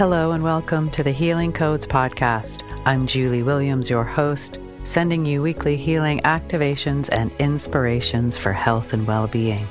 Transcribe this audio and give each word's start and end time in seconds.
Hello 0.00 0.32
and 0.32 0.42
welcome 0.42 0.88
to 0.92 1.02
the 1.02 1.12
Healing 1.12 1.52
Codes 1.52 1.86
podcast. 1.86 2.62
I'm 2.86 3.06
Julie 3.06 3.42
Williams, 3.42 3.90
your 3.90 4.02
host, 4.02 4.58
sending 4.82 5.26
you 5.26 5.42
weekly 5.42 5.76
healing 5.76 6.20
activations 6.20 7.10
and 7.12 7.30
inspirations 7.38 8.34
for 8.34 8.50
health 8.50 8.94
and 8.94 9.06
well 9.06 9.26
being. 9.28 9.68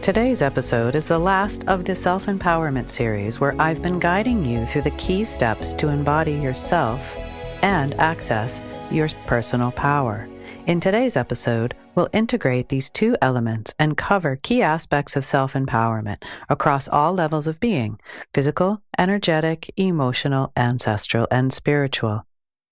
Today's 0.00 0.40
episode 0.40 0.94
is 0.94 1.06
the 1.06 1.18
last 1.18 1.68
of 1.68 1.84
the 1.84 1.94
self 1.94 2.24
empowerment 2.24 2.88
series 2.88 3.38
where 3.38 3.54
I've 3.60 3.82
been 3.82 3.98
guiding 3.98 4.46
you 4.46 4.64
through 4.64 4.80
the 4.80 4.92
key 4.92 5.26
steps 5.26 5.74
to 5.74 5.88
embody 5.88 6.32
yourself 6.32 7.14
and 7.60 7.92
access 8.00 8.62
your 8.90 9.10
personal 9.26 9.72
power. 9.72 10.26
In 10.70 10.78
today's 10.78 11.16
episode, 11.16 11.74
we'll 11.96 12.08
integrate 12.12 12.68
these 12.68 12.90
two 12.90 13.16
elements 13.20 13.74
and 13.80 13.96
cover 13.96 14.36
key 14.36 14.62
aspects 14.62 15.16
of 15.16 15.24
self 15.24 15.54
empowerment 15.54 16.22
across 16.48 16.86
all 16.86 17.12
levels 17.12 17.48
of 17.48 17.58
being 17.58 17.98
physical, 18.32 18.80
energetic, 18.96 19.72
emotional, 19.76 20.52
ancestral, 20.56 21.26
and 21.28 21.52
spiritual. 21.52 22.24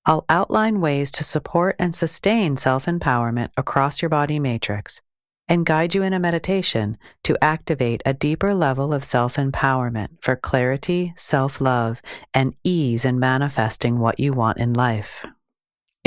I'll 0.06 0.24
outline 0.28 0.80
ways 0.80 1.10
to 1.10 1.24
support 1.24 1.74
and 1.80 1.92
sustain 1.92 2.56
self 2.56 2.86
empowerment 2.86 3.48
across 3.56 4.00
your 4.00 4.10
body 4.10 4.38
matrix 4.38 5.02
and 5.48 5.66
guide 5.66 5.92
you 5.92 6.05
in 6.05 6.12
a 6.12 6.20
meditation 6.20 6.98
to 7.24 7.36
activate 7.42 8.00
a 8.06 8.14
deeper 8.14 8.55
level 8.55 8.94
of 8.94 9.02
self 9.02 9.34
empowerment 9.34 10.10
for 10.20 10.36
clarity, 10.36 11.14
self 11.16 11.60
love, 11.60 12.00
and 12.33 12.55
ease 12.62 13.05
in 13.05 13.19
manifesting 13.19 13.98
what 13.98 14.20
you 14.20 14.33
want 14.33 14.58
in 14.58 14.72
life. 14.72 15.27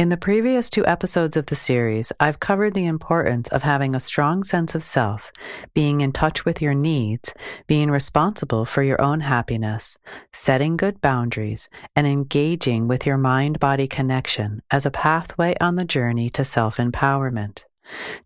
In 0.01 0.09
the 0.09 0.17
previous 0.17 0.71
two 0.71 0.83
episodes 0.87 1.37
of 1.37 1.45
the 1.45 1.55
series, 1.55 2.11
I've 2.19 2.39
covered 2.39 2.73
the 2.73 2.87
importance 2.87 3.49
of 3.49 3.61
having 3.61 3.93
a 3.93 3.99
strong 3.99 4.43
sense 4.43 4.73
of 4.73 4.81
self, 4.81 5.31
being 5.75 6.01
in 6.01 6.11
touch 6.11 6.43
with 6.43 6.59
your 6.59 6.73
needs, 6.73 7.35
being 7.67 7.91
responsible 7.91 8.65
for 8.65 8.81
your 8.81 8.99
own 8.99 9.19
happiness, 9.19 9.99
setting 10.33 10.75
good 10.75 11.01
boundaries, 11.01 11.69
and 11.95 12.07
engaging 12.07 12.87
with 12.87 13.05
your 13.05 13.19
mind 13.19 13.59
body 13.59 13.87
connection 13.87 14.63
as 14.71 14.87
a 14.87 14.89
pathway 14.89 15.55
on 15.61 15.75
the 15.75 15.85
journey 15.85 16.29
to 16.29 16.43
self 16.43 16.77
empowerment. 16.77 17.65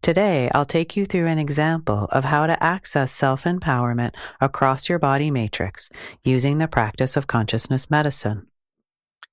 Today, 0.02 0.50
I'll 0.56 0.64
take 0.64 0.96
you 0.96 1.06
through 1.06 1.28
an 1.28 1.40
example 1.40 2.08
of 2.10 2.24
how 2.24 2.48
to 2.48 2.64
access 2.64 3.12
self 3.12 3.44
empowerment 3.44 4.16
across 4.40 4.88
your 4.88 5.00
body 5.00 5.30
matrix 5.30 5.90
using 6.24 6.58
the 6.58 6.70
practice 6.70 7.18
of 7.18 7.28
consciousness 7.28 7.92
medicine. 7.92 8.48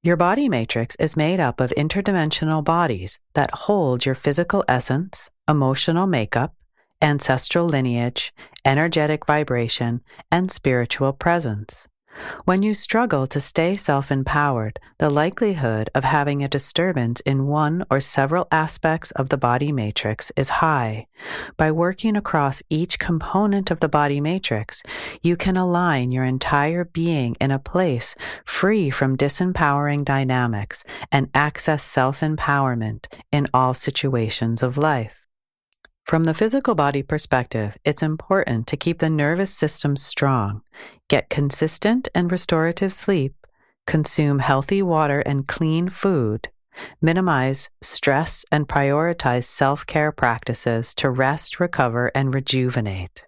Your 0.05 0.17
body 0.17 0.48
matrix 0.48 0.97
is 0.97 1.17
made 1.17 1.39
up 1.39 1.61
of 1.61 1.72
interdimensional 1.77 2.64
bodies 2.64 3.20
that 3.34 3.55
hold 3.55 4.05
your 4.05 4.17
physical 4.17 4.64
essence, 4.67 5.31
emotional 5.47 6.08
makeup, 6.08 6.56
ancestral 7.00 7.67
lineage, 7.67 8.34
energetic 8.64 9.25
vibration, 9.27 10.00
and 10.28 10.50
spiritual 10.50 11.12
presence. 11.12 11.86
When 12.44 12.62
you 12.62 12.74
struggle 12.74 13.27
to 13.28 13.41
stay 13.41 13.77
self 13.77 14.10
empowered, 14.10 14.78
the 14.98 15.10
likelihood 15.10 15.91
of 15.94 16.05
having 16.05 16.42
a 16.42 16.48
disturbance 16.48 17.20
in 17.20 17.46
one 17.46 17.84
or 17.91 18.00
several 18.00 18.48
aspects 18.50 19.10
of 19.12 19.28
the 19.28 19.38
body 19.38 19.72
matrix 19.72 20.33
is 20.36 20.48
high. 20.48 21.06
By 21.56 21.70
working 21.70 22.16
across 22.16 22.62
each 22.68 22.98
component 22.98 23.70
of 23.70 23.80
the 23.80 23.88
body 23.88 24.20
matrix, 24.20 24.83
you 25.22 25.36
can 25.36 25.56
align 25.56 26.12
your 26.12 26.24
entire 26.24 26.84
being 26.84 27.36
in 27.40 27.50
a 27.50 27.58
place 27.58 28.14
free 28.44 28.90
from 28.90 29.16
disempowering 29.16 30.05
dynamics 30.05 30.84
and 31.10 31.30
access 31.34 31.83
self 31.83 32.20
empowerment 32.20 33.06
in 33.30 33.46
all 33.55 33.72
situations 33.72 34.62
of 34.62 34.77
life. 34.77 35.22
From 36.06 36.25
the 36.25 36.34
physical 36.34 36.75
body 36.75 37.03
perspective, 37.03 37.78
it's 37.84 38.03
important 38.03 38.67
to 38.67 38.77
keep 38.77 38.98
the 38.98 39.08
nervous 39.08 39.50
system 39.50 39.97
strong, 39.97 40.62
get 41.08 41.31
consistent 41.31 42.08
and 42.14 42.31
restorative 42.31 42.92
sleep, 42.92 43.34
consume 43.86 44.39
healthy 44.39 44.83
water 44.83 45.20
and 45.20 45.48
clean 45.48 45.89
food, 45.89 46.50
minimize 47.01 47.70
stress, 47.80 48.45
and 48.52 48.68
prioritize 48.68 49.45
self 49.45 49.86
care 49.86 50.13
practices 50.13 50.95
to 50.96 51.08
rest, 51.08 51.61
recover, 51.61 52.11
and 52.14 52.34
rejuvenate. 52.34 53.24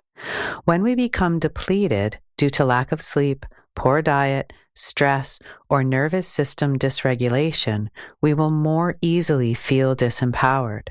When 0.65 0.83
we 0.83 0.95
become 0.95 1.39
depleted 1.39 2.19
due 2.37 2.51
to 2.51 2.65
lack 2.65 2.93
of 2.93 3.01
sleep, 3.01 3.47
poor 3.75 4.03
diet, 4.03 4.53
stress, 4.75 5.39
or 5.69 5.85
nervous 5.85 6.29
system 6.29 6.79
dysregulation, 6.79 7.89
we 8.21 8.35
will 8.35 8.51
more 8.51 8.97
easily 9.01 9.55
feel 9.55 9.95
disempowered. 9.95 10.89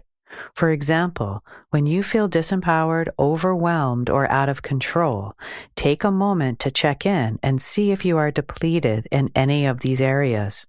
For 0.53 0.69
example, 0.69 1.43
when 1.71 1.85
you 1.85 2.03
feel 2.03 2.29
disempowered, 2.29 3.09
overwhelmed, 3.17 4.09
or 4.09 4.29
out 4.31 4.49
of 4.49 4.61
control, 4.61 5.33
take 5.75 6.03
a 6.03 6.11
moment 6.11 6.59
to 6.59 6.71
check 6.71 7.05
in 7.05 7.39
and 7.41 7.61
see 7.61 7.91
if 7.91 8.05
you 8.05 8.17
are 8.17 8.29
depleted 8.29 9.07
in 9.11 9.31
any 9.35 9.65
of 9.65 9.79
these 9.79 10.01
areas. 10.01 10.67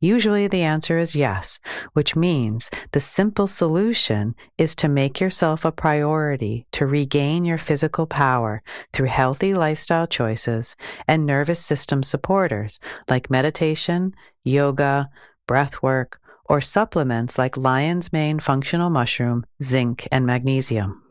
Usually 0.00 0.46
the 0.46 0.62
answer 0.62 0.98
is 0.98 1.16
yes, 1.16 1.58
which 1.94 2.14
means 2.14 2.70
the 2.92 3.00
simple 3.00 3.46
solution 3.46 4.34
is 4.58 4.74
to 4.76 4.88
make 4.88 5.20
yourself 5.20 5.64
a 5.64 5.72
priority 5.72 6.66
to 6.72 6.86
regain 6.86 7.44
your 7.44 7.58
physical 7.58 8.06
power 8.06 8.62
through 8.92 9.08
healthy 9.08 9.54
lifestyle 9.54 10.06
choices 10.06 10.76
and 11.08 11.26
nervous 11.26 11.64
system 11.64 12.02
supporters 12.02 12.78
like 13.08 13.30
meditation, 13.30 14.14
yoga, 14.44 15.10
breath 15.46 15.82
work, 15.82 16.20
or 16.46 16.60
supplements 16.60 17.38
like 17.38 17.56
lion's 17.56 18.12
mane 18.12 18.40
functional 18.40 18.90
mushroom, 18.90 19.44
zinc, 19.62 20.06
and 20.12 20.26
magnesium. 20.26 21.02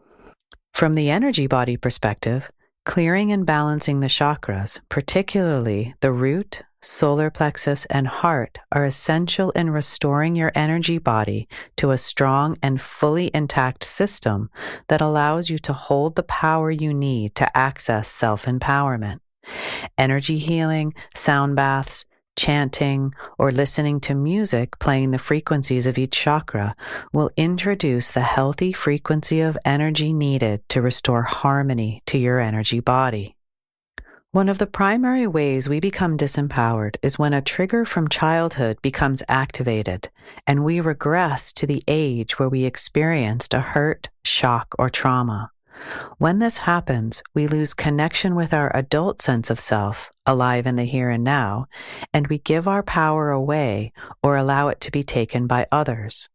From 0.74 0.94
the 0.94 1.10
energy 1.10 1.48
body 1.48 1.78
perspective, 1.78 2.52
clearing 2.86 3.32
and 3.32 3.46
balancing 3.46 4.00
the 4.00 4.08
chakras, 4.08 4.80
particularly 4.90 5.94
the 6.02 6.12
root, 6.12 6.62
solar 6.82 7.30
plexus, 7.30 7.86
and 7.86 8.08
heart, 8.08 8.58
are 8.72 8.84
essential 8.84 9.52
in 9.52 9.70
restoring 9.70 10.36
your 10.36 10.52
energy 10.56 10.98
body 10.98 11.48
to 11.78 11.92
a 11.92 11.98
strong 11.98 12.58
and 12.62 12.82
fully 12.82 13.32
intact 13.34 13.84
system 13.84 14.50
that 14.90 15.02
allows 15.02 15.50
you 15.50 15.58
to 15.60 15.74
hold 15.74 16.16
the 16.16 16.24
power 16.24 16.70
you 16.70 16.94
need 16.94 17.36
to 17.36 17.58
access 17.58 18.08
self 18.08 18.46
empowerment. 18.46 19.20
Energy 19.98 20.38
healing, 20.38 20.94
sound 21.16 21.56
baths, 21.56 22.06
chanting, 22.36 23.14
or 23.38 23.52
listening 23.52 24.00
to 24.02 24.14
music 24.14 24.80
playing 24.80 25.12
the 25.12 25.20
frequencies 25.20 25.86
of 25.86 25.98
each 25.98 26.12
chakra 26.12 26.76
will 27.12 27.30
introduce 27.38 28.12
the 28.12 28.22
healthy 28.22 28.72
frequency 28.72 29.42
of 29.42 29.58
energy 29.66 30.14
needed 30.14 30.68
to 30.70 30.82
restore 30.82 31.24
harmony 31.24 32.02
to 32.06 32.18
your 32.18 32.40
energy 32.40 32.80
body. 32.80 33.36
One 34.32 34.50
of 34.50 34.58
the 34.58 34.66
primary 34.66 35.28
ways 35.28 35.70
we 35.70 35.80
become 35.80 36.18
disempowered 36.18 36.96
is 37.04 37.20
when 37.20 37.34
a 37.34 37.42
trigger 37.42 37.86
from 37.86 38.08
childhood 38.08 38.82
becomes 38.82 39.22
activated 39.30 40.10
and 40.48 40.64
we 40.64 40.80
regress 40.80 41.54
to 41.54 41.68
the 41.68 41.84
age 41.88 42.40
where 42.40 42.50
we 42.50 42.66
experienced 42.66 43.54
a 43.54 43.62
hurt, 43.62 44.10
shock, 44.24 44.74
or 44.80 44.90
trauma. 44.90 45.52
When 46.18 46.40
this 46.40 46.58
happens, 46.58 47.24
we 47.34 47.48
lose 47.48 47.74
connection 47.74 48.36
with 48.36 48.54
our 48.54 48.76
adult 48.76 49.22
sense 49.22 49.50
of 49.50 49.60
self, 49.60 50.12
alive 50.26 50.68
in 50.68 50.76
the 50.76 50.86
here 50.86 51.10
and 51.10 51.24
now, 51.24 51.68
and 52.14 52.28
we 52.28 52.38
give 52.38 52.68
our 52.68 52.84
power 52.84 53.32
away 53.32 53.92
or 54.22 54.36
allow 54.36 54.68
it 54.70 54.80
to 54.82 54.92
be 54.92 55.04
taken 55.04 55.48
by 55.48 55.68
others. 55.72 56.30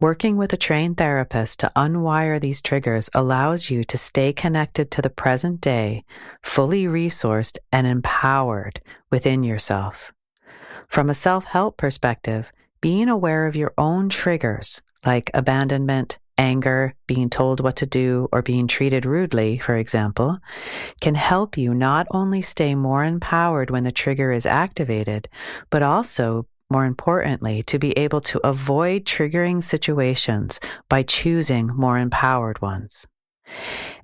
Working 0.00 0.36
with 0.36 0.52
a 0.52 0.58
trained 0.58 0.96
therapist 0.96 1.60
to 1.60 1.72
unwire 1.76 2.40
these 2.40 2.60
triggers 2.60 3.08
allows 3.14 3.70
you 3.70 3.84
to 3.84 3.96
stay 3.96 4.32
connected 4.32 4.90
to 4.90 5.02
the 5.02 5.08
present 5.08 5.60
day, 5.60 6.04
fully 6.42 6.84
resourced 6.84 7.58
and 7.72 7.86
empowered 7.86 8.80
within 9.10 9.44
yourself. 9.44 10.12
From 10.88 11.08
a 11.08 11.14
self 11.14 11.44
help 11.44 11.76
perspective, 11.76 12.52
being 12.80 13.08
aware 13.08 13.46
of 13.46 13.56
your 13.56 13.72
own 13.78 14.08
triggers, 14.08 14.82
like 15.06 15.30
abandonment, 15.32 16.18
anger, 16.38 16.94
being 17.06 17.30
told 17.30 17.60
what 17.60 17.76
to 17.76 17.86
do, 17.86 18.28
or 18.32 18.42
being 18.42 18.66
treated 18.66 19.06
rudely, 19.06 19.58
for 19.58 19.76
example, 19.76 20.38
can 21.00 21.14
help 21.14 21.56
you 21.56 21.74
not 21.74 22.06
only 22.10 22.42
stay 22.42 22.74
more 22.74 23.04
empowered 23.04 23.70
when 23.70 23.84
the 23.84 23.92
trigger 23.92 24.32
is 24.32 24.46
activated, 24.46 25.28
but 25.70 25.82
also, 25.82 26.46
more 26.70 26.84
importantly, 26.84 27.62
to 27.62 27.78
be 27.78 27.92
able 27.92 28.20
to 28.20 28.46
avoid 28.46 29.04
triggering 29.04 29.62
situations 29.62 30.60
by 30.88 31.02
choosing 31.02 31.66
more 31.68 31.98
empowered 31.98 32.60
ones. 32.62 33.06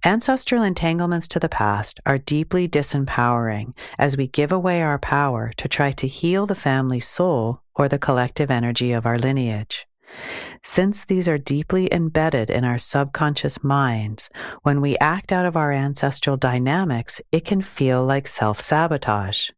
Ancestral 0.05 0.63
entanglements 0.63 1.29
to 1.29 1.39
the 1.39 1.49
past 1.49 2.01
are 2.07 2.19
deeply 2.19 2.69
disempowering 2.69 3.75
as 3.99 4.17
we 4.17 4.27
give 4.27 4.53
away 4.53 4.83
our 4.83 4.99
power 4.99 5.53
to 5.57 5.69
try 5.69 5.91
to 5.93 6.07
heal 6.07 6.47
the 6.47 6.55
family 6.55 7.01
soul 7.01 7.63
or 7.75 7.89
the 7.89 7.99
collective 7.99 8.51
energy 8.51 8.93
of 8.93 9.07
our 9.07 9.19
lineage. 9.19 9.87
Since 10.63 11.05
these 11.05 11.29
are 11.29 11.39
deeply 11.39 11.93
embedded 11.93 12.51
in 12.51 12.65
our 12.65 12.79
subconscious 12.79 13.65
minds, 13.65 14.29
when 14.63 14.81
we 14.81 14.99
act 14.99 15.33
out 15.33 15.47
of 15.47 15.57
our 15.57 15.73
ancestral 15.73 16.37
dynamics, 16.37 17.21
it 17.33 17.45
can 17.45 17.63
feel 17.63 18.05
like 18.05 18.29
self 18.29 18.61
sabotage. 18.61 19.51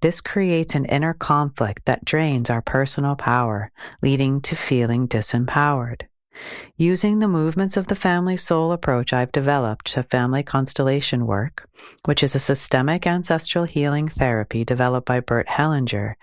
This 0.00 0.20
creates 0.20 0.74
an 0.74 0.86
inner 0.86 1.14
conflict 1.14 1.84
that 1.84 2.04
drains 2.04 2.48
our 2.48 2.62
personal 2.62 3.16
power, 3.16 3.70
leading 4.02 4.40
to 4.42 4.56
feeling 4.56 5.06
disempowered. 5.06 6.02
Using 6.76 7.18
the 7.18 7.28
movements 7.28 7.76
of 7.76 7.86
the 7.86 7.94
family 7.94 8.36
soul 8.36 8.72
approach 8.72 9.12
I've 9.12 9.32
developed 9.32 9.92
to 9.92 10.02
family 10.02 10.42
constellation 10.42 11.26
work, 11.26 11.68
which 12.04 12.22
is 12.22 12.34
a 12.34 12.40
systemic 12.40 13.06
ancestral 13.06 13.64
healing 13.64 14.08
therapy 14.08 14.64
developed 14.64 15.06
by 15.06 15.20
Bert 15.20 15.46
Hellinger, 15.48 16.14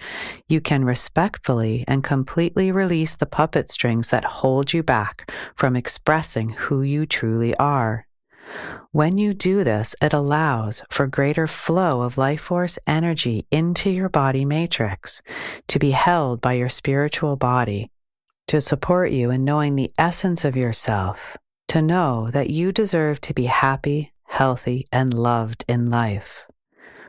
you 0.47 0.61
can 0.61 0.83
respectfully 0.83 1.85
and 1.87 2.03
completely 2.03 2.71
release 2.71 3.15
the 3.15 3.25
puppet 3.25 3.69
strings 3.69 4.09
that 4.09 4.25
hold 4.25 4.73
you 4.73 4.83
back 4.83 5.31
from 5.55 5.75
expressing 5.75 6.49
who 6.49 6.81
you 6.81 7.05
truly 7.05 7.55
are. 7.55 8.05
When 8.91 9.19
you 9.19 9.35
do 9.35 9.63
this, 9.63 9.95
it 10.01 10.13
allows 10.13 10.81
for 10.89 11.05
greater 11.05 11.45
flow 11.45 12.01
of 12.01 12.17
life 12.17 12.41
force 12.41 12.79
energy 12.87 13.45
into 13.51 13.91
your 13.91 14.09
body 14.09 14.45
matrix 14.45 15.21
to 15.67 15.77
be 15.77 15.91
held 15.91 16.41
by 16.41 16.53
your 16.53 16.69
spiritual 16.69 17.35
body 17.35 17.91
to 18.49 18.59
support 18.59 19.11
you 19.11 19.29
in 19.29 19.45
knowing 19.45 19.75
the 19.75 19.91
essence 19.99 20.43
of 20.43 20.57
yourself, 20.57 21.37
to 21.67 21.83
know 21.83 22.31
that 22.31 22.49
you 22.49 22.71
deserve 22.71 23.21
to 23.21 23.31
be 23.31 23.45
happy, 23.45 24.11
healthy, 24.23 24.87
and 24.91 25.13
loved 25.13 25.63
in 25.67 25.91
life. 25.91 26.47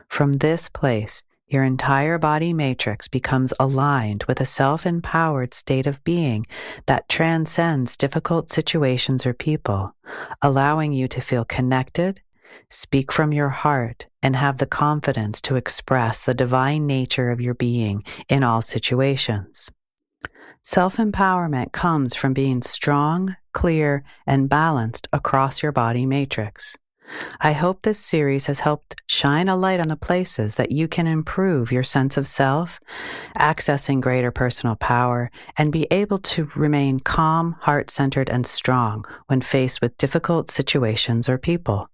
From 0.07 0.33
this 0.33 0.69
place, 0.69 1.23
your 1.47 1.63
entire 1.63 2.19
body 2.19 2.53
matrix 2.53 3.07
becomes 3.07 3.55
aligned 3.59 4.23
with 4.25 4.39
a 4.39 4.45
self 4.45 4.85
empowered 4.85 5.55
state 5.55 5.87
of 5.87 6.03
being 6.03 6.45
that 6.85 7.09
transcends 7.09 7.97
difficult 7.97 8.51
situations 8.51 9.25
or 9.25 9.33
people, 9.33 9.95
allowing 10.43 10.93
you 10.93 11.07
to 11.07 11.21
feel 11.21 11.43
connected, 11.43 12.21
speak 12.69 13.11
from 13.11 13.33
your 13.33 13.49
heart, 13.49 14.05
and 14.21 14.35
have 14.35 14.59
the 14.59 14.67
confidence 14.67 15.41
to 15.41 15.55
express 15.55 16.23
the 16.23 16.35
divine 16.35 16.85
nature 16.85 17.31
of 17.31 17.41
your 17.41 17.55
being 17.55 18.03
in 18.29 18.43
all 18.43 18.61
situations. 18.61 19.71
Self 20.63 20.97
empowerment 20.97 21.71
comes 21.71 22.13
from 22.13 22.33
being 22.33 22.61
strong, 22.61 23.35
clear, 23.51 24.03
and 24.27 24.47
balanced 24.47 25.07
across 25.11 25.63
your 25.63 25.71
body 25.71 26.05
matrix. 26.05 26.77
I 27.39 27.53
hope 27.53 27.81
this 27.81 27.97
series 27.97 28.45
has 28.45 28.59
helped 28.59 28.95
shine 29.07 29.49
a 29.49 29.55
light 29.55 29.79
on 29.79 29.87
the 29.87 29.95
places 29.95 30.55
that 30.55 30.71
you 30.71 30.87
can 30.87 31.07
improve 31.07 31.71
your 31.71 31.81
sense 31.81 32.15
of 32.15 32.27
self, 32.27 32.79
accessing 33.35 34.01
greater 34.01 34.29
personal 34.29 34.75
power, 34.75 35.31
and 35.57 35.71
be 35.71 35.87
able 35.89 36.19
to 36.19 36.51
remain 36.55 36.99
calm, 36.99 37.55
heart 37.61 37.89
centered, 37.89 38.29
and 38.29 38.45
strong 38.45 39.03
when 39.27 39.41
faced 39.41 39.81
with 39.81 39.97
difficult 39.97 40.51
situations 40.51 41.27
or 41.27 41.39
people. 41.39 41.89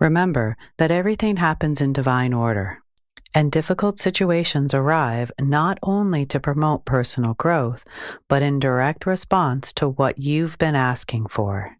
Remember 0.00 0.56
that 0.78 0.90
everything 0.90 1.36
happens 1.36 1.82
in 1.82 1.92
divine 1.92 2.32
order 2.32 2.81
and 3.34 3.50
difficult 3.50 3.98
situations 3.98 4.74
arrive 4.74 5.32
not 5.40 5.78
only 5.82 6.26
to 6.26 6.40
promote 6.40 6.84
personal 6.84 7.34
growth, 7.34 7.84
but 8.28 8.42
in 8.42 8.58
direct 8.58 9.06
response 9.06 9.72
to 9.74 9.88
what 9.88 10.18
you've 10.18 10.58
been 10.58 10.74
asking 10.74 11.26
for. 11.26 11.76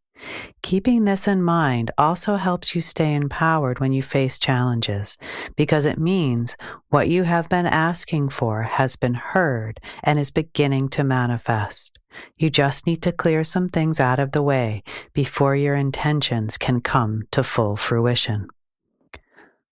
Keeping 0.63 1.05
this 1.05 1.27
in 1.27 1.43
mind 1.43 1.91
also 1.99 2.37
helps 2.37 2.75
you 2.75 2.81
stay 2.81 3.15
empowered 3.15 3.81
when 3.81 3.93
you 3.93 4.03
face 4.03 4.39
challenges 4.39 5.19
because 5.57 5.85
it 5.85 5.99
means 5.99 6.57
what 6.91 7.09
you 7.09 7.25
have 7.25 7.49
been 7.49 7.67
asking 7.67 8.29
for 8.29 8.63
has 8.63 8.95
been 8.97 9.15
heard 9.15 9.81
and 10.05 10.19
is 10.19 10.31
beginning 10.31 10.89
to 10.91 11.05
manifest. 11.05 11.99
You 12.37 12.51
just 12.51 12.87
need 12.87 13.03
to 13.03 13.13
clear 13.13 13.43
some 13.43 13.69
things 13.69 13.99
out 13.99 14.21
of 14.21 14.33
the 14.33 14.43
way 14.43 14.85
before 15.13 15.57
your 15.57 15.75
intentions 15.75 16.57
can 16.57 16.81
come 16.81 17.23
to 17.33 17.43
full 17.43 17.77
fruition. 17.77 18.49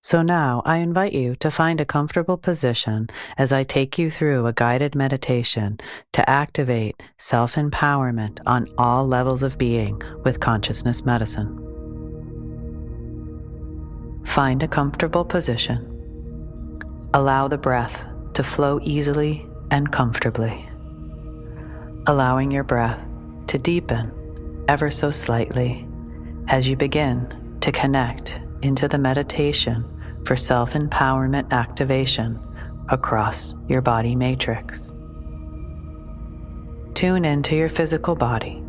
So 0.03 0.23
now 0.23 0.63
I 0.65 0.79
invite 0.79 1.13
you 1.13 1.37
to 1.37 1.51
find 1.51 1.79
a 1.79 1.85
comfortable 1.85 2.39
position 2.39 3.11
as 3.37 3.53
I 3.53 3.65
take 3.65 3.99
you 3.99 4.11
through 4.11 4.47
a 4.47 4.53
guided 4.55 4.95
meditation 4.95 5.79
to 6.13 6.29
activate 6.29 7.03
self 7.19 7.57
empowerment 7.57 8.41
on 8.47 8.67
all 8.79 9.07
levels 9.07 9.43
of 9.43 9.59
being 9.59 10.01
with 10.25 10.41
consciousness 10.41 11.05
medicine. 11.05 11.55
Find 14.25 14.63
a 14.63 14.69
comfortable 14.69 15.25
position. 15.25 15.87
Allow 17.13 17.49
the 17.49 17.59
breath 17.59 18.03
to 18.33 18.43
flow 18.43 18.81
easily 18.83 19.47
and 19.71 19.93
comfortably, 19.93 20.67
allowing 22.07 22.51
your 22.51 22.65
breath 22.65 23.01
to 23.49 23.59
deepen 23.59 24.65
ever 24.67 24.91
so 24.91 25.11
slightly 25.11 25.87
as 26.49 26.67
you 26.67 26.75
begin 26.75 27.59
to 27.61 27.71
connect 27.71 28.41
into 28.63 28.89
the 28.89 28.99
meditation 28.99 29.85
for 30.25 30.37
self 30.37 30.75
empowerment 30.75 31.51
activation 31.51 32.39
across 32.89 33.55
your 33.69 33.81
body 33.81 34.15
matrix. 34.15 34.93
Tune 36.95 37.25
into 37.25 37.57
your 37.57 37.69
physical 37.69 38.15
body, 38.15 38.63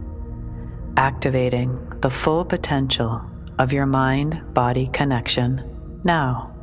activating 0.95 1.89
the 2.01 2.09
full 2.09 2.45
potential 2.45 3.21
of 3.59 3.73
your 3.73 3.85
mind 3.85 4.41
body 4.53 4.87
connection 4.93 5.61
now, 6.03 6.53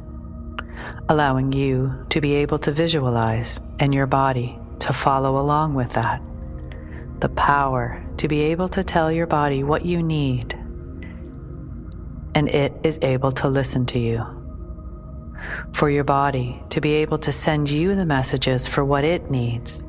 allowing 1.08 1.52
you 1.52 2.06
to 2.08 2.20
be 2.20 2.34
able 2.34 2.58
to 2.58 2.72
visualize 2.72 3.60
and 3.78 3.94
your 3.94 4.06
body 4.06 4.58
to 4.80 4.92
follow 4.92 5.38
along 5.38 5.74
with 5.74 5.92
that. 5.92 6.22
The 7.20 7.28
power 7.30 8.04
to 8.16 8.28
be 8.28 8.40
able 8.42 8.68
to 8.68 8.82
tell 8.82 9.12
your 9.12 9.26
body 9.26 9.62
what 9.62 9.84
you 9.84 10.02
need, 10.02 10.57
and 12.34 12.48
it 12.48 12.72
is 12.82 12.98
able 13.02 13.32
to 13.32 13.48
listen 13.48 13.86
to 13.86 13.98
you 13.98 14.24
for 15.72 15.90
your 15.90 16.04
body 16.04 16.62
to 16.70 16.80
be 16.80 16.94
able 16.94 17.18
to 17.18 17.32
send 17.32 17.70
you 17.70 17.94
the 17.94 18.06
messages 18.06 18.66
for 18.66 18.84
what 18.84 19.04
it 19.04 19.30
needs, 19.30 19.82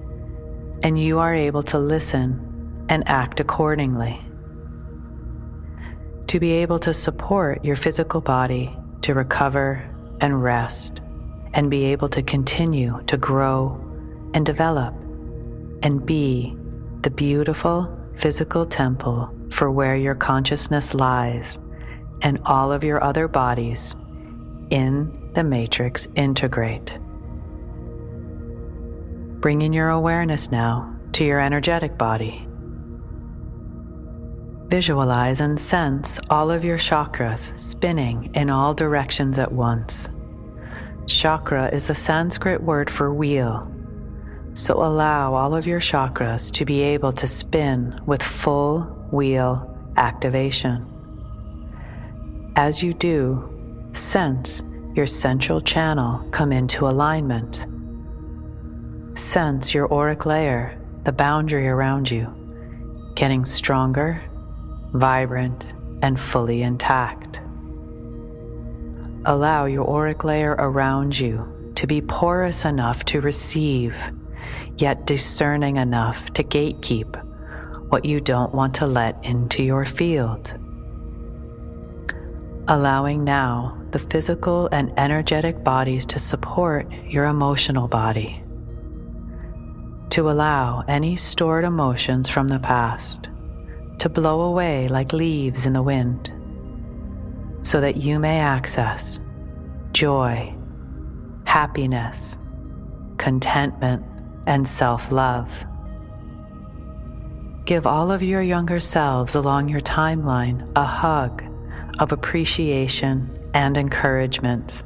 and 0.83 1.01
you 1.01 1.19
are 1.19 1.35
able 1.35 1.63
to 1.63 1.79
listen 1.79 2.85
and 2.89 3.07
act 3.07 3.39
accordingly. 3.39 4.19
To 6.27 6.39
be 6.39 6.51
able 6.51 6.79
to 6.79 6.93
support 6.93 7.63
your 7.65 7.75
physical 7.75 8.21
body 8.21 8.75
to 9.01 9.13
recover 9.13 9.83
and 10.21 10.43
rest, 10.43 11.01
and 11.53 11.71
be 11.71 11.85
able 11.85 12.09
to 12.09 12.21
continue 12.21 13.01
to 13.07 13.17
grow 13.17 13.75
and 14.33 14.45
develop 14.45 14.93
and 15.81 16.05
be 16.05 16.55
the 17.01 17.09
beautiful 17.09 17.97
physical 18.15 18.65
temple 18.65 19.33
for 19.49 19.71
where 19.71 19.95
your 19.95 20.13
consciousness 20.13 20.93
lies 20.93 21.59
and 22.21 22.39
all 22.45 22.71
of 22.71 22.83
your 22.83 23.03
other 23.03 23.27
bodies 23.27 23.95
in 24.69 25.31
the 25.33 25.43
matrix 25.43 26.07
integrate. 26.15 26.97
Bringing 29.39 29.73
your 29.73 29.89
awareness 29.89 30.51
now 30.51 30.95
to 31.13 31.23
your 31.23 31.39
energetic 31.39 31.97
body. 31.97 32.45
Visualize 34.67 35.41
and 35.41 35.59
sense 35.59 36.19
all 36.29 36.51
of 36.51 36.63
your 36.63 36.77
chakras 36.77 37.57
spinning 37.57 38.29
in 38.35 38.49
all 38.49 38.73
directions 38.73 39.39
at 39.39 39.51
once. 39.51 40.09
Chakra 41.07 41.69
is 41.69 41.87
the 41.87 41.95
Sanskrit 41.95 42.61
word 42.61 42.89
for 42.89 43.11
wheel, 43.11 43.73
so 44.53 44.83
allow 44.83 45.33
all 45.33 45.55
of 45.55 45.65
your 45.65 45.79
chakras 45.79 46.51
to 46.53 46.65
be 46.65 46.81
able 46.81 47.11
to 47.13 47.25
spin 47.25 47.99
with 48.05 48.21
full 48.21 48.81
wheel 49.11 49.75
activation. 49.97 50.85
As 52.55 52.83
you 52.83 52.93
do, 52.93 53.89
sense 53.93 54.63
your 54.95 55.07
central 55.07 55.61
channel 55.61 56.27
come 56.31 56.51
into 56.51 56.85
alignment. 56.87 57.65
Sense 59.17 59.73
your 59.73 59.91
auric 59.93 60.25
layer, 60.25 60.77
the 61.03 61.11
boundary 61.11 61.67
around 61.67 62.09
you, 62.09 62.27
getting 63.15 63.45
stronger, 63.45 64.21
vibrant, 64.93 65.73
and 66.01 66.19
fully 66.19 66.61
intact. 66.61 67.39
Allow 69.25 69.65
your 69.65 69.89
auric 69.89 70.23
layer 70.23 70.55
around 70.59 71.17
you 71.17 71.71
to 71.75 71.87
be 71.87 72.01
porous 72.01 72.65
enough 72.65 73.05
to 73.05 73.21
receive, 73.21 73.95
yet 74.77 75.05
discerning 75.05 75.77
enough 75.77 76.33
to 76.33 76.43
gatekeep 76.43 77.25
what 77.89 78.05
you 78.05 78.19
don't 78.19 78.53
want 78.53 78.73
to 78.75 78.87
let 78.87 79.23
into 79.23 79.63
your 79.63 79.85
field 79.85 80.53
allowing 82.69 83.23
now 83.23 83.75
the 83.89 83.97
physical 83.97 84.69
and 84.71 84.93
energetic 84.97 85.63
bodies 85.63 86.05
to 86.05 86.19
support 86.19 86.87
your 87.03 87.25
emotional 87.25 87.87
body. 87.87 88.43
To 90.11 90.29
allow 90.29 90.83
any 90.87 91.15
stored 91.15 91.65
emotions 91.65 92.29
from 92.29 92.47
the 92.47 92.59
past 92.59 93.29
to 93.97 94.07
blow 94.07 94.41
away 94.41 94.87
like 94.87 95.13
leaves 95.13 95.65
in 95.65 95.73
the 95.73 95.81
wind, 95.81 96.31
so 97.63 97.81
that 97.81 97.97
you 97.97 98.19
may 98.19 98.39
access 98.39 99.19
joy, 99.91 100.55
happiness, 101.45 102.37
contentment, 103.17 104.05
and 104.45 104.67
self 104.67 105.11
love. 105.11 105.65
Give 107.65 107.85
all 107.85 108.11
of 108.11 108.23
your 108.23 108.43
younger 108.43 108.79
selves 108.79 109.33
along 109.33 109.69
your 109.69 109.81
timeline 109.81 110.71
a 110.75 110.85
hug 110.85 111.43
of 111.99 112.11
appreciation 112.11 113.29
and 113.53 113.77
encouragement. 113.77 114.83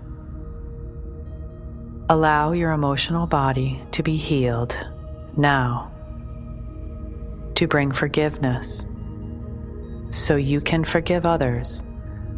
Allow 2.10 2.52
your 2.52 2.72
emotional 2.72 3.28
body 3.28 3.82
to 3.92 4.04
be 4.04 4.18
healed 4.18 4.78
now. 5.38 5.90
to 7.56 7.68
bring 7.68 7.92
forgiveness 7.92 8.86
so 10.12 10.36
you 10.36 10.62
can 10.62 10.84
forgive 10.84 11.26
others 11.26 11.84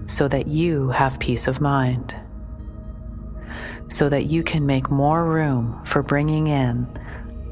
so 0.08 0.27
that 0.27 0.48
you 0.48 0.89
have 0.89 1.20
peace 1.20 1.48
of 1.48 1.62
mind, 1.62 2.15
so 3.88 4.08
that 4.08 4.27
you 4.27 4.44
can 4.44 4.65
make 4.65 4.89
more 4.91 5.25
room 5.25 5.82
for 5.86 6.03
bringing 6.03 6.48
in 6.48 6.88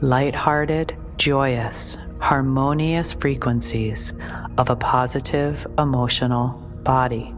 light-hearted, 0.01 0.95
joyous, 1.17 1.97
harmonious 2.19 3.13
frequencies 3.13 4.13
of 4.57 4.69
a 4.69 4.75
positive 4.75 5.65
emotional 5.79 6.59
body. 6.83 7.33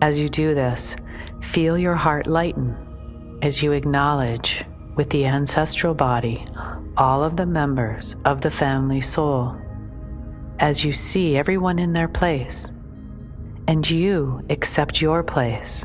As 0.00 0.18
you 0.18 0.28
do 0.28 0.54
this, 0.54 0.96
feel 1.42 1.76
your 1.76 1.94
heart 1.94 2.26
lighten 2.26 2.76
as 3.42 3.62
you 3.62 3.72
acknowledge 3.72 4.64
with 4.96 5.10
the 5.10 5.26
ancestral 5.26 5.94
body 5.94 6.44
all 6.96 7.22
of 7.22 7.36
the 7.36 7.46
members 7.46 8.16
of 8.24 8.40
the 8.40 8.50
family 8.50 9.00
soul 9.00 9.56
as 10.58 10.84
you 10.84 10.92
see 10.92 11.36
everyone 11.36 11.78
in 11.78 11.92
their 11.92 12.08
place 12.08 12.72
and 13.68 13.88
you 13.88 14.42
accept 14.50 15.00
your 15.00 15.22
place, 15.22 15.84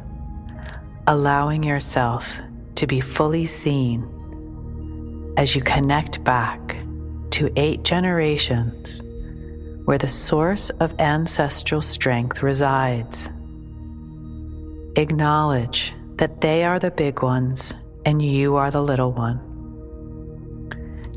allowing 1.05 1.63
yourself 1.63 2.39
to 2.75 2.87
be 2.87 2.99
fully 2.99 3.45
seen 3.45 4.09
as 5.37 5.55
you 5.55 5.61
connect 5.61 6.23
back 6.23 6.77
to 7.29 7.51
eight 7.55 7.83
generations 7.83 9.03
where 9.85 9.97
the 9.97 10.07
source 10.07 10.69
of 10.79 10.97
ancestral 10.99 11.81
strength 11.81 12.41
resides. 12.41 13.29
Acknowledge 14.95 15.93
that 16.15 16.41
they 16.41 16.63
are 16.63 16.79
the 16.79 16.91
big 16.91 17.21
ones 17.21 17.73
and 18.05 18.21
you 18.21 18.55
are 18.55 18.71
the 18.71 18.81
little 18.81 19.11
one. 19.11 19.39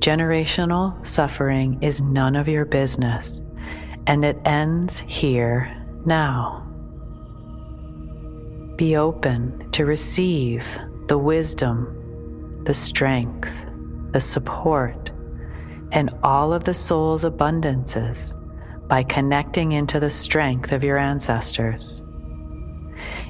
Generational 0.00 1.04
suffering 1.06 1.82
is 1.82 2.02
none 2.02 2.37
of 2.37 2.49
your 2.49 2.64
business, 2.64 3.42
and 4.06 4.25
it 4.25 4.38
ends 4.44 5.00
here 5.06 5.85
now. 6.04 6.62
Be 8.76 8.96
open 8.96 9.70
to 9.73 9.85
receive 9.85 10.66
the 11.08 11.18
wisdom, 11.18 12.62
the 12.64 12.75
strength, 12.75 13.50
the 14.12 14.20
support, 14.20 15.11
and 15.92 16.11
all 16.23 16.52
of 16.52 16.64
the 16.64 16.75
soul's 16.75 17.25
abundances 17.25 18.36
by 18.88 19.02
connecting 19.02 19.73
into 19.73 19.99
the 19.99 20.11
strength 20.11 20.73
of 20.73 20.85
your 20.85 20.99
ancestors. 20.99 22.02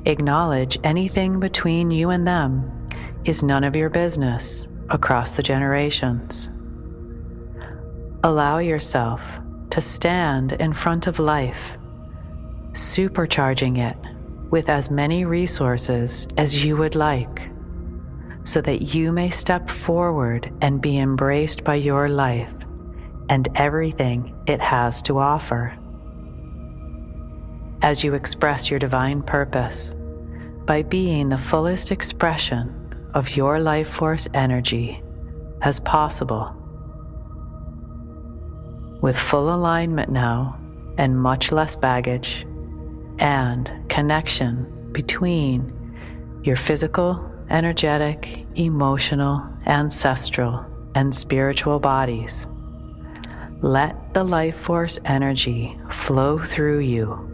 Acknowledge 0.04 0.78
anything 0.84 1.40
between 1.40 1.90
you 1.90 2.10
and 2.10 2.26
them 2.26 2.88
is 3.24 3.42
none 3.42 3.64
of 3.64 3.76
your 3.76 3.90
business 3.90 4.68
across 4.90 5.32
the 5.32 5.42
generations. 5.42 6.50
Allow 8.22 8.58
yourself 8.58 9.20
to 9.70 9.80
stand 9.80 10.52
in 10.52 10.72
front 10.72 11.06
of 11.06 11.18
life, 11.18 11.76
supercharging 12.72 13.78
it 13.78 13.96
with 14.50 14.68
as 14.68 14.90
many 14.90 15.24
resources 15.24 16.28
as 16.36 16.64
you 16.64 16.76
would 16.76 16.94
like, 16.94 17.50
so 18.44 18.60
that 18.60 18.94
you 18.94 19.10
may 19.10 19.30
step 19.30 19.68
forward 19.68 20.52
and 20.60 20.80
be 20.80 20.98
embraced 20.98 21.64
by 21.64 21.74
your 21.74 22.08
life 22.08 22.52
and 23.28 23.48
everything 23.54 24.34
it 24.46 24.60
has 24.60 25.02
to 25.02 25.18
offer. 25.18 25.76
As 27.82 28.02
you 28.02 28.14
express 28.14 28.70
your 28.70 28.78
divine 28.78 29.22
purpose 29.22 29.96
by 30.64 30.82
being 30.82 31.28
the 31.28 31.38
fullest 31.38 31.92
expression 31.92 33.10
of 33.14 33.36
your 33.36 33.60
life 33.60 33.88
force 33.88 34.28
energy 34.34 35.02
as 35.62 35.80
possible. 35.80 36.54
With 39.00 39.16
full 39.16 39.54
alignment 39.54 40.10
now 40.10 40.58
and 40.98 41.20
much 41.20 41.52
less 41.52 41.76
baggage, 41.76 42.46
and 43.18 43.72
connection 43.88 44.90
between 44.92 45.72
your 46.42 46.56
physical, 46.56 47.30
energetic, 47.50 48.46
emotional, 48.54 49.46
ancestral, 49.66 50.64
and 50.94 51.14
spiritual 51.14 51.78
bodies. 51.78 52.48
Let 53.62 54.12
the 54.12 54.22
life 54.22 54.56
force 54.56 54.98
energy 55.04 55.78
flow 55.90 56.36
through 56.38 56.80
you. 56.80 57.32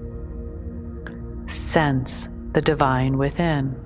Sense 1.47 2.29
the 2.53 2.63
divine 2.63 3.19
within. 3.19 3.77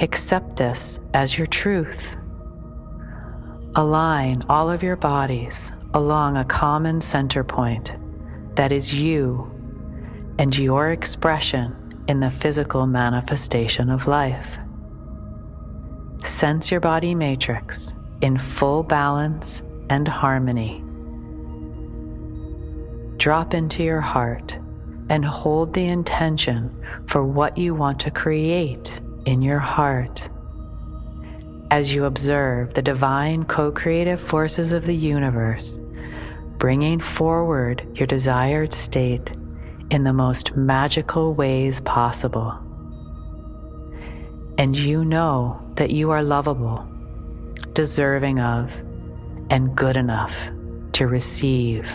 Accept 0.00 0.56
this 0.56 1.00
as 1.14 1.38
your 1.38 1.46
truth. 1.46 2.16
Align 3.76 4.42
all 4.48 4.68
of 4.70 4.82
your 4.82 4.96
bodies 4.96 5.72
along 5.94 6.36
a 6.36 6.44
common 6.44 7.00
center 7.00 7.44
point 7.44 7.96
that 8.56 8.72
is 8.72 8.92
you 8.92 9.50
and 10.38 10.56
your 10.58 10.90
expression 10.90 11.76
in 12.08 12.18
the 12.18 12.30
physical 12.30 12.86
manifestation 12.86 13.90
of 13.90 14.08
life. 14.08 14.58
Sense 16.24 16.70
your 16.70 16.80
body 16.80 17.14
matrix 17.14 17.94
in 18.20 18.36
full 18.38 18.82
balance 18.82 19.62
and 19.90 20.06
harmony. 20.06 20.82
Drop 23.18 23.52
into 23.52 23.82
your 23.82 24.00
heart 24.00 24.56
and 25.10 25.24
hold 25.24 25.74
the 25.74 25.84
intention 25.84 26.74
for 27.06 27.24
what 27.24 27.58
you 27.58 27.74
want 27.74 27.98
to 28.00 28.10
create 28.10 29.00
in 29.26 29.42
your 29.42 29.58
heart. 29.58 30.26
As 31.72 31.92
you 31.92 32.04
observe 32.04 32.72
the 32.74 32.82
divine 32.82 33.44
co 33.44 33.70
creative 33.70 34.20
forces 34.20 34.72
of 34.72 34.86
the 34.86 34.96
universe, 34.96 35.78
bringing 36.56 37.00
forward 37.00 37.86
your 37.94 38.06
desired 38.06 38.72
state 38.72 39.32
in 39.90 40.04
the 40.04 40.12
most 40.12 40.56
magical 40.56 41.34
ways 41.34 41.80
possible. 41.80 42.58
And 44.56 44.76
you 44.76 45.04
know 45.04 45.60
that 45.76 45.90
you 45.90 46.10
are 46.10 46.22
lovable, 46.22 46.88
deserving 47.72 48.40
of, 48.40 48.76
and 49.50 49.76
good 49.76 49.96
enough 49.96 50.34
to 50.92 51.06
receive 51.06 51.86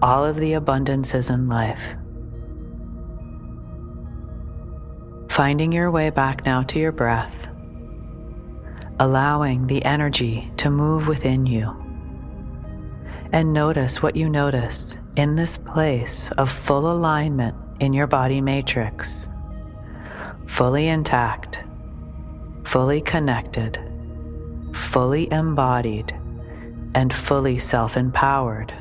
all 0.00 0.24
of 0.24 0.36
the 0.36 0.52
abundances 0.52 1.32
in 1.32 1.48
life. 1.48 1.94
Finding 5.28 5.72
your 5.72 5.90
way 5.90 6.10
back 6.10 6.44
now 6.44 6.62
to 6.64 6.78
your 6.78 6.92
breath, 6.92 7.48
allowing 9.00 9.66
the 9.66 9.84
energy 9.84 10.50
to 10.58 10.70
move 10.70 11.08
within 11.08 11.46
you. 11.46 11.74
And 13.32 13.54
notice 13.54 14.02
what 14.02 14.14
you 14.14 14.28
notice 14.28 14.98
in 15.16 15.36
this 15.36 15.56
place 15.56 16.30
of 16.32 16.50
full 16.50 16.92
alignment 16.92 17.56
in 17.80 17.94
your 17.94 18.06
body 18.06 18.42
matrix, 18.42 19.30
fully 20.46 20.88
intact, 20.88 21.62
fully 22.64 23.00
connected, 23.00 23.78
fully 24.74 25.32
embodied, 25.32 26.14
and 26.94 27.12
fully 27.12 27.58
self 27.58 27.96
empowered. 27.96 28.72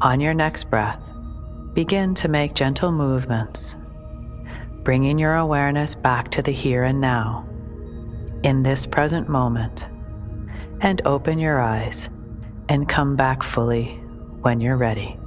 On 0.00 0.20
your 0.20 0.34
next 0.34 0.64
breath, 0.70 1.02
begin 1.72 2.14
to 2.14 2.28
make 2.28 2.54
gentle 2.54 2.92
movements, 2.92 3.76
bringing 4.82 5.18
your 5.18 5.34
awareness 5.34 5.94
back 5.94 6.30
to 6.32 6.42
the 6.42 6.52
here 6.52 6.84
and 6.84 7.00
now, 7.00 7.48
in 8.42 8.62
this 8.62 8.86
present 8.86 9.28
moment, 9.28 9.86
and 10.80 11.00
open 11.06 11.38
your 11.38 11.60
eyes 11.60 12.10
and 12.68 12.88
come 12.88 13.16
back 13.16 13.42
fully 13.42 13.94
when 14.42 14.60
you're 14.60 14.76
ready. 14.76 15.18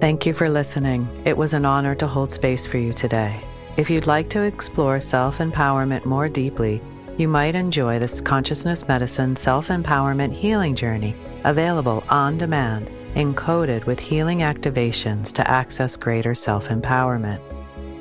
Thank 0.00 0.26
you 0.26 0.32
for 0.32 0.48
listening. 0.48 1.08
It 1.24 1.36
was 1.36 1.54
an 1.54 1.64
honor 1.64 1.94
to 1.96 2.06
hold 2.06 2.32
space 2.32 2.66
for 2.66 2.78
you 2.78 2.92
today. 2.92 3.40
If 3.76 3.88
you'd 3.88 4.06
like 4.06 4.28
to 4.30 4.42
explore 4.42 5.00
self 5.00 5.38
empowerment 5.38 6.04
more 6.04 6.28
deeply, 6.28 6.80
you 7.18 7.28
might 7.28 7.54
enjoy 7.54 7.98
this 7.98 8.20
consciousness 8.20 8.86
medicine 8.88 9.36
self 9.36 9.68
empowerment 9.68 10.34
healing 10.34 10.74
journey 10.74 11.14
available 11.44 12.04
on 12.08 12.38
demand 12.38 12.90
encoded 13.14 13.86
with 13.86 14.00
healing 14.00 14.40
activations 14.40 15.32
to 15.32 15.48
access 15.48 15.96
greater 15.96 16.34
self 16.34 16.68
empowerment. 16.68 17.40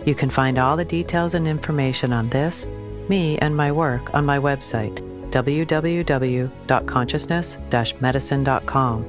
You 0.06 0.16
can 0.16 0.30
find 0.30 0.58
all 0.58 0.76
the 0.76 0.86
details 0.86 1.36
and 1.36 1.48
information 1.48 2.12
on 2.14 2.30
this, 2.30 2.68
me, 3.08 3.38
and 3.38 3.56
my 3.56 3.72
work 3.72 4.14
on 4.14 4.26
my 4.26 4.40
website, 4.40 5.00
www.consciousness 5.30 7.58
medicine.com, 8.02 9.06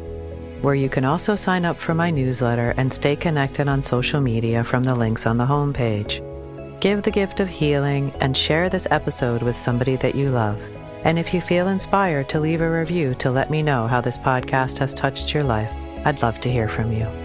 where 0.63 0.75
you 0.75 0.89
can 0.89 1.05
also 1.05 1.37
sign 1.37 1.65
up 1.65 1.79
for 1.79 1.95
my 1.95 2.11
newsletter 2.11 2.75
and 2.77 2.93
stay 2.93 3.17
connected 3.17 3.69
on 3.69 3.83
social 3.83 4.21
media 4.21 4.65
from 4.65 4.83
the 4.83 4.95
links 4.95 5.27
on 5.27 5.37
the 5.37 5.47
homepage. 5.47 6.21
Give 6.81 7.03
the 7.03 7.11
gift 7.11 7.41
of 7.41 7.49
healing 7.49 8.13
and 8.21 8.37
share 8.37 8.69
this 8.69 8.89
episode 8.91 9.43
with 9.43 9.57
somebody 9.57 9.97
that 9.97 10.15
you 10.15 10.31
love. 10.31 10.61
And 11.05 11.19
if 11.19 11.35
you 11.35 11.41
feel 11.41 11.69
inspired 11.69 12.29
to 12.31 12.41
leave 12.41 12.61
a 12.61 12.71
review 12.71 13.15
to 13.17 13.31
let 13.31 13.51
me 13.51 13.63
know 13.63 13.87
how 13.87 14.01
this 14.01 14.19
podcast 14.19 14.79
has 14.79 14.95
touched 14.95 15.35
your 15.35 15.45
life, 15.45 15.71
I'd 16.05 16.23
love 16.23 16.41
to 16.41 16.51
hear 16.51 16.69
from 16.69 16.93
you. 16.93 17.22